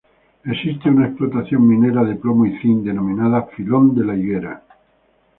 [0.45, 4.63] Existe una explotación minera de plomo y zinc, denominada Filón de la Higuera.